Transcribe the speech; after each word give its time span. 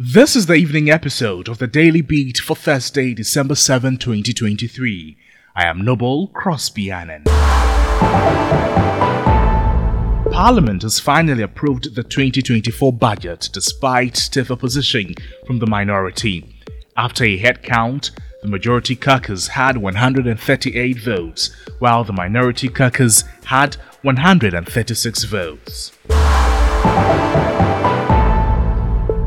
This 0.00 0.36
is 0.36 0.46
the 0.46 0.54
evening 0.54 0.88
episode 0.88 1.48
of 1.48 1.58
the 1.58 1.66
Daily 1.66 2.02
Beat 2.02 2.38
for 2.38 2.54
Thursday, 2.54 3.14
December 3.14 3.56
7, 3.56 3.98
2023. 3.98 5.16
I 5.56 5.66
am 5.66 5.84
Noble 5.84 6.28
Crosby 6.28 6.88
Annan. 6.92 7.24
Parliament 10.30 10.82
has 10.82 11.00
finally 11.00 11.42
approved 11.42 11.96
the 11.96 12.04
2024 12.04 12.92
budget 12.92 13.48
despite 13.52 14.16
stiff 14.16 14.52
opposition 14.52 15.16
from 15.48 15.58
the 15.58 15.66
minority. 15.66 16.48
After 16.96 17.24
a 17.24 17.36
head 17.36 17.64
count, 17.64 18.12
the 18.42 18.48
majority 18.48 18.94
caucus 18.94 19.48
had 19.48 19.78
138 19.78 21.00
votes, 21.00 21.50
while 21.80 22.04
the 22.04 22.12
minority 22.12 22.68
caucus 22.68 23.24
had 23.46 23.74
136 24.02 25.24
votes. 25.24 25.90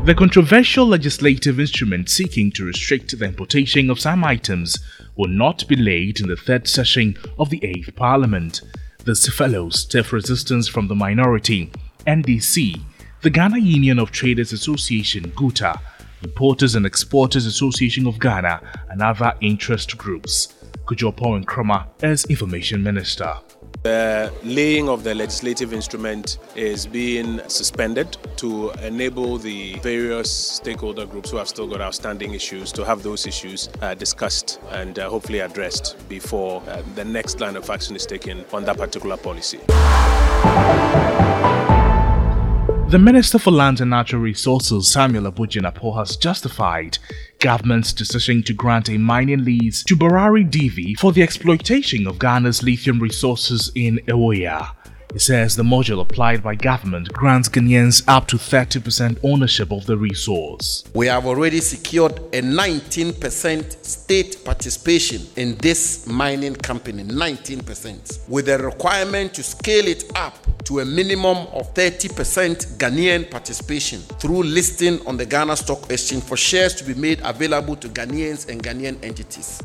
The 0.04 0.16
controversial 0.16 0.84
legislative 0.84 1.60
instrument 1.60 2.10
seeking 2.10 2.50
to 2.52 2.64
restrict 2.64 3.16
the 3.16 3.24
importation 3.24 3.88
of 3.88 4.00
some 4.00 4.24
items 4.24 4.76
will 5.14 5.28
not 5.28 5.68
be 5.68 5.76
laid 5.76 6.18
in 6.18 6.26
the 6.26 6.34
third 6.34 6.66
session 6.66 7.16
of 7.38 7.50
the 7.50 7.60
8th 7.60 7.94
Parliament. 7.94 8.62
This 9.04 9.28
follows 9.28 9.78
stiff 9.78 10.12
resistance 10.12 10.66
from 10.66 10.88
the 10.88 10.96
minority, 10.96 11.70
NDC, 12.04 12.80
the 13.20 13.30
Ghana 13.30 13.58
Union 13.60 14.00
of 14.00 14.10
Traders 14.10 14.52
Association, 14.52 15.30
GUTA, 15.36 15.78
Importers 16.24 16.74
and 16.74 16.84
Exporters 16.84 17.46
Association 17.46 18.08
of 18.08 18.18
Ghana, 18.18 18.60
and 18.90 19.02
other 19.02 19.34
interest 19.40 19.96
groups. 19.96 20.52
Kojo 20.84 21.14
Nkrumah 21.14 21.86
as 22.02 22.24
Information 22.24 22.82
Minister. 22.82 23.34
The 23.82 24.32
laying 24.44 24.88
of 24.88 25.02
the 25.02 25.12
legislative 25.12 25.72
instrument 25.72 26.38
is 26.54 26.86
being 26.86 27.40
suspended 27.48 28.16
to 28.36 28.70
enable 28.82 29.38
the 29.38 29.74
various 29.80 30.30
stakeholder 30.30 31.04
groups 31.04 31.30
who 31.30 31.36
have 31.38 31.48
still 31.48 31.66
got 31.66 31.80
outstanding 31.80 32.32
issues 32.34 32.70
to 32.72 32.84
have 32.84 33.02
those 33.02 33.26
issues 33.26 33.68
uh, 33.80 33.94
discussed 33.94 34.60
and 34.70 35.00
uh, 35.00 35.10
hopefully 35.10 35.40
addressed 35.40 35.96
before 36.08 36.62
uh, 36.68 36.80
the 36.94 37.04
next 37.04 37.40
line 37.40 37.56
of 37.56 37.68
action 37.70 37.96
is 37.96 38.06
taken 38.06 38.44
on 38.52 38.64
that 38.66 38.76
particular 38.76 39.16
policy. 39.16 39.58
The 42.92 42.98
Minister 42.98 43.38
for 43.38 43.52
Lands 43.52 43.80
and 43.80 43.88
Natural 43.88 44.20
Resources, 44.20 44.92
Samuel 44.92 45.26
Abu-Jinapor, 45.26 45.96
has 45.96 46.14
justified 46.14 46.98
government's 47.38 47.90
decision 47.94 48.42
to 48.42 48.52
grant 48.52 48.90
a 48.90 48.98
mining 48.98 49.44
lease 49.44 49.82
to 49.84 49.96
Barari 49.96 50.46
DV 50.46 50.98
for 50.98 51.10
the 51.10 51.22
exploitation 51.22 52.06
of 52.06 52.18
Ghana's 52.18 52.62
lithium 52.62 53.00
resources 53.00 53.72
in 53.74 53.98
Ewoyaa. 54.08 54.74
It 55.14 55.20
says 55.20 55.56
the 55.56 55.62
module 55.62 56.00
applied 56.00 56.42
by 56.42 56.54
government 56.54 57.12
grants 57.12 57.46
Ghanaians 57.46 58.02
up 58.08 58.26
to 58.28 58.36
30% 58.36 59.18
ownership 59.22 59.70
of 59.70 59.84
the 59.84 59.98
resource. 59.98 60.84
We 60.94 61.06
have 61.08 61.26
already 61.26 61.60
secured 61.60 62.18
a 62.32 62.40
19% 62.40 63.84
state 63.84 64.42
participation 64.42 65.20
in 65.36 65.56
this 65.58 66.06
mining 66.06 66.56
company, 66.56 67.04
19%, 67.04 68.26
with 68.26 68.48
a 68.48 68.56
requirement 68.56 69.34
to 69.34 69.42
scale 69.42 69.86
it 69.86 70.10
up 70.16 70.38
to 70.64 70.80
a 70.80 70.84
minimum 70.84 71.46
of 71.48 71.74
30% 71.74 72.78
Ghanaian 72.78 73.30
participation 73.30 74.00
through 74.00 74.44
listing 74.44 75.06
on 75.06 75.18
the 75.18 75.26
Ghana 75.26 75.56
Stock 75.56 75.90
Exchange 75.90 76.22
for 76.24 76.38
shares 76.38 76.74
to 76.76 76.84
be 76.84 76.94
made 76.94 77.20
available 77.22 77.76
to 77.76 77.88
Ghanaians 77.90 78.48
and 78.48 78.62
Ghanaian 78.62 78.96
entities. 79.04 79.60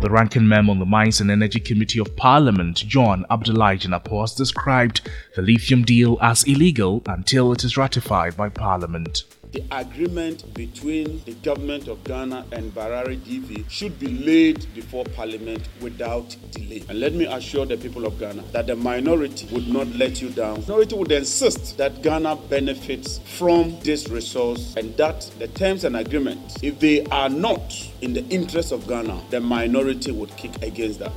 The 0.00 0.08
ranking 0.08 0.48
member 0.48 0.70
on 0.70 0.78
the 0.78 0.86
Mines 0.86 1.20
and 1.20 1.30
Energy 1.30 1.60
Committee 1.60 1.98
of 2.00 2.16
Parliament, 2.16 2.76
John 2.88 3.26
Abdulai 3.30 3.76
Jinapor, 3.78 4.22
has 4.22 4.34
described 4.34 5.02
the 5.36 5.42
lithium 5.42 5.84
deal 5.84 6.16
as 6.22 6.42
illegal 6.44 7.02
until 7.04 7.52
it 7.52 7.64
is 7.64 7.76
ratified 7.76 8.34
by 8.34 8.48
Parliament 8.48 9.24
the 9.52 9.62
agreement 9.72 10.52
between 10.54 11.22
the 11.24 11.32
government 11.42 11.88
of 11.88 12.02
Ghana 12.04 12.46
and 12.52 12.72
Barari 12.74 13.18
DV 13.18 13.68
should 13.68 13.98
be 13.98 14.06
laid 14.06 14.72
before 14.74 15.04
Parliament 15.04 15.68
without 15.80 16.36
delay. 16.52 16.82
And 16.88 17.00
let 17.00 17.14
me 17.14 17.26
assure 17.26 17.66
the 17.66 17.76
people 17.76 18.06
of 18.06 18.18
Ghana 18.18 18.42
that 18.52 18.66
the 18.66 18.76
minority 18.76 19.46
would 19.52 19.68
not 19.68 19.88
let 19.88 20.22
you 20.22 20.30
down. 20.30 20.60
Minority 20.62 20.96
would 20.96 21.12
insist 21.12 21.76
that 21.78 22.02
Ghana 22.02 22.36
benefits 22.48 23.18
from 23.36 23.78
this 23.80 24.08
resource 24.08 24.74
and 24.76 24.96
that 24.96 25.22
the 25.38 25.48
terms 25.48 25.84
and 25.84 25.96
agreements, 25.96 26.56
if 26.62 26.78
they 26.78 27.04
are 27.06 27.28
not 27.28 27.74
in 28.02 28.12
the 28.12 28.24
interest 28.28 28.72
of 28.72 28.86
Ghana, 28.86 29.20
the 29.30 29.40
minority 29.40 30.12
would 30.12 30.36
kick 30.36 30.62
against 30.62 31.00
that. 31.00 31.10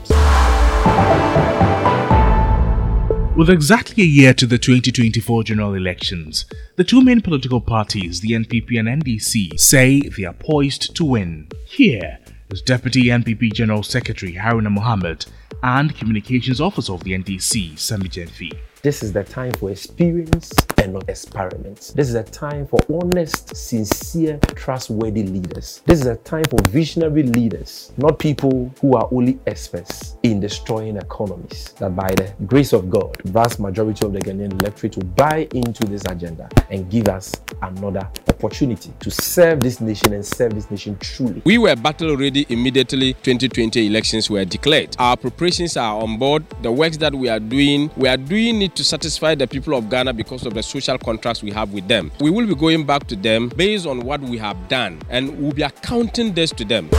With 3.35 3.49
exactly 3.49 4.03
a 4.03 4.05
year 4.05 4.31
to 4.35 4.45
the 4.45 4.59
2024 4.59 5.45
general 5.45 5.73
elections, 5.73 6.45
the 6.75 6.83
two 6.83 7.01
main 7.01 7.19
political 7.19 7.59
parties, 7.59 8.21
the 8.21 8.33
NPP 8.33 8.77
and 8.77 9.03
NDC, 9.03 9.59
say 9.59 10.01
they 10.01 10.25
are 10.25 10.33
poised 10.33 10.95
to 10.95 11.03
win. 11.03 11.47
Here 11.65 12.19
is 12.51 12.61
Deputy 12.61 13.05
NPP 13.05 13.51
General 13.51 13.81
Secretary 13.81 14.33
Haruna 14.33 14.69
Mohammed 14.69 15.25
and 15.63 15.95
Communications 15.95 16.61
Officer 16.61 16.93
of 16.93 17.03
the 17.03 17.13
NDC, 17.13 17.79
Sammy 17.79 18.07
Gyamfi. 18.07 18.55
This 18.83 19.01
is 19.01 19.13
the 19.13 19.23
time 19.23 19.53
for 19.53 19.71
experience 19.71 20.51
and 20.77 20.91
not 20.91 21.07
experiments. 21.07 21.93
This 21.93 22.09
is 22.09 22.15
a 22.15 22.23
time 22.23 22.67
for 22.67 22.81
honest, 22.91 23.55
sincere, 23.55 24.37
trustworthy 24.55 25.23
leaders. 25.23 25.81
This 25.85 26.01
is 26.01 26.05
a 26.07 26.17
time 26.17 26.43
for 26.49 26.61
visionary 26.63 27.23
leaders, 27.23 27.93
not 27.95 28.19
people 28.19 28.69
who 28.81 28.97
are 28.97 29.07
only 29.09 29.39
experts 29.47 30.17
in 30.23 30.41
destroying 30.41 30.97
economies. 30.97 31.73
That 31.79 31.95
by 31.95 32.09
the 32.09 32.33
grace 32.45 32.73
of 32.73 32.89
God, 32.89 33.15
vast 33.23 33.57
majority 33.57 34.05
of 34.05 34.11
the 34.11 34.19
Ghanaian 34.19 34.51
electorate 34.59 34.97
will 34.97 35.05
buy 35.15 35.47
into 35.53 35.85
this 35.85 36.03
agenda 36.09 36.49
and 36.69 36.91
give 36.91 37.07
us 37.07 37.31
another 37.61 38.09
opportunity 38.43 38.91
to 38.99 39.09
serve 39.09 39.61
this 39.61 39.79
nation 39.79 40.13
and 40.13 40.25
serve 40.25 40.53
this 40.53 40.69
nation 40.69 40.97
truly. 40.99 41.41
We 41.45 41.57
were 41.57 41.75
battle 41.75 42.17
ready 42.17 42.45
immediately 42.49 43.13
2020 43.13 43.87
elections 43.87 44.29
were 44.29 44.43
declared. 44.45 44.95
Our 44.99 45.15
preparations 45.17 45.77
are 45.77 46.01
on 46.01 46.17
board. 46.17 46.43
The 46.61 46.71
works 46.71 46.97
that 46.97 47.15
we 47.15 47.29
are 47.29 47.39
doing, 47.39 47.89
we 47.95 48.07
are 48.09 48.17
doing 48.17 48.61
it 48.61 48.75
to 48.75 48.83
satisfy 48.83 49.35
the 49.35 49.47
people 49.47 49.73
of 49.75 49.89
Ghana 49.89 50.13
because 50.13 50.45
of 50.45 50.53
the 50.53 50.63
social 50.63 50.97
contracts 50.97 51.41
we 51.41 51.51
have 51.51 51.71
with 51.73 51.87
them. 51.87 52.11
We 52.19 52.29
will 52.29 52.45
be 52.47 52.55
going 52.55 52.85
back 52.85 53.07
to 53.07 53.15
them 53.15 53.49
based 53.49 53.85
on 53.87 54.01
what 54.01 54.21
we 54.21 54.37
have 54.37 54.67
done 54.67 55.01
and 55.09 55.37
we'll 55.39 55.53
be 55.53 55.63
accounting 55.63 56.33
this 56.33 56.51
to 56.51 56.65
them. 56.65 56.89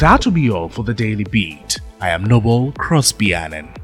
That 0.00 0.22
will 0.24 0.32
be 0.32 0.50
all 0.50 0.68
for 0.68 0.82
the 0.84 0.94
Daily 0.94 1.24
Beat. 1.24 1.78
I 2.00 2.08
am 2.10 2.24
Noble 2.24 2.72
Crosby 2.72 3.34
Annan. 3.34 3.81